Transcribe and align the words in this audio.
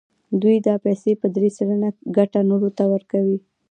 دوی 0.41 0.57
دا 0.67 0.75
پیسې 0.85 1.11
په 1.21 1.27
درې 1.35 1.49
سلنه 1.57 1.89
ګټه 2.17 2.39
نورو 2.49 2.69
ته 2.77 2.83
ورکوي 2.93 3.37